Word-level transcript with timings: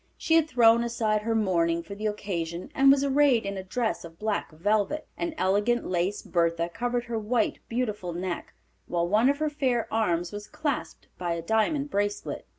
She 0.17 0.33
had 0.33 0.47
thrown 0.49 0.83
aside 0.83 1.21
her 1.21 1.35
mourning 1.35 1.83
for 1.83 1.93
the 1.93 2.07
occasion 2.07 2.71
and 2.73 2.89
was 2.89 3.03
arrayed 3.03 3.45
in 3.45 3.55
a 3.55 3.61
dress 3.63 4.03
of 4.03 4.17
black 4.17 4.49
velvet. 4.51 5.05
An 5.15 5.35
elegant 5.37 5.85
lace 5.85 6.23
bertha 6.23 6.69
covered 6.69 7.03
her 7.03 7.19
white, 7.19 7.59
beautiful 7.69 8.11
neck, 8.11 8.55
while 8.87 9.07
one 9.07 9.29
of 9.29 9.37
her 9.37 9.49
fair 9.51 9.87
arms 9.93 10.31
was 10.31 10.47
clasped 10.47 11.07
by 11.19 11.33
a 11.33 11.41
diamond 11.43 11.91
bracelet. 11.91 12.47